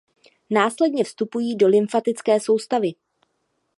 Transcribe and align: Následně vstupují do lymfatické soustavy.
Následně 0.49 1.03
vstupují 1.03 1.55
do 1.55 1.67
lymfatické 1.67 2.39
soustavy. 2.39 2.93